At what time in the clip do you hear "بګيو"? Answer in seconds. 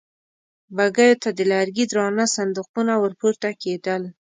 0.75-1.19